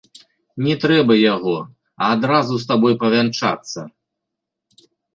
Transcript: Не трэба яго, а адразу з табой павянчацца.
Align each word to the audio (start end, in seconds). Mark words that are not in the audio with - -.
Не 0.67 0.73
трэба 0.83 1.17
яго, 1.35 1.53
а 2.03 2.09
адразу 2.15 2.53
з 2.65 2.69
табой 2.73 2.93
павянчацца. 3.07 3.89